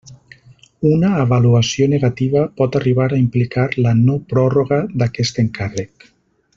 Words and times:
Una 0.91 1.11
avaluació 1.23 1.87
negativa 1.91 2.45
pot 2.63 2.79
arribar 2.81 3.07
a 3.11 3.19
implicar 3.25 3.69
la 3.87 3.93
no-pròrroga 4.01 4.81
d'aquest 5.03 5.43
encàrrec. 5.49 6.13